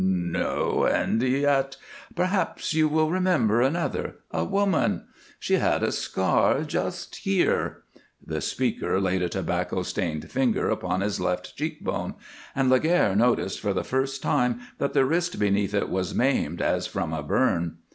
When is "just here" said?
6.63-7.83